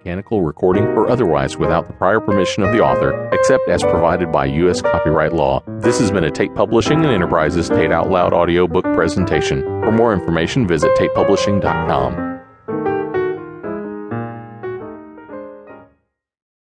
mechanical 0.00 0.42
recording 0.42 0.84
or 0.84 1.10
otherwise 1.10 1.58
without 1.58 1.86
the 1.86 1.92
prior 1.92 2.20
permission 2.20 2.62
of 2.62 2.72
the 2.72 2.80
author, 2.80 3.28
except 3.32 3.68
as 3.68 3.82
provided 3.82 4.32
by 4.32 4.46
U.S. 4.46 4.80
copyright 4.80 5.34
law. 5.34 5.62
This 5.80 5.98
has 5.98 6.10
been 6.10 6.24
a 6.24 6.30
Tate 6.30 6.54
Publishing 6.54 7.04
and 7.04 7.12
Enterprises 7.12 7.68
Tate 7.68 7.92
Out 7.92 8.08
Loud 8.08 8.32
audiobook 8.32 8.84
presentation. 8.94 9.60
For 9.60 9.92
more 9.92 10.14
information, 10.14 10.66
visit 10.66 10.90
tatepublishing.com. 10.96 12.29